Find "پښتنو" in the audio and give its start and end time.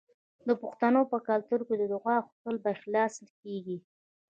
0.61-1.01